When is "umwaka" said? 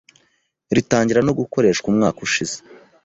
1.91-2.19